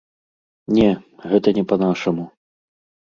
[0.77, 0.87] Не,
[1.33, 2.25] гэта не па-нашаму.